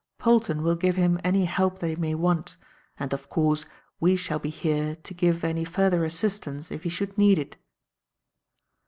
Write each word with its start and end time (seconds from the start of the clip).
Polton 0.17 0.63
will 0.63 0.73
give 0.73 0.95
him 0.95 1.19
any 1.23 1.45
help 1.45 1.77
that 1.77 1.87
he 1.89 1.95
may 1.95 2.15
want 2.15 2.57
and, 2.97 3.13
of 3.13 3.29
course, 3.29 3.65
we 3.99 4.15
shall 4.15 4.39
be 4.39 4.49
here 4.49 4.95
to 4.95 5.13
give 5.13 5.43
any 5.43 5.63
further 5.63 6.03
assistance 6.03 6.71
if 6.71 6.81
he 6.81 6.89
should 6.89 7.19
need 7.19 7.37
it." 7.37 7.55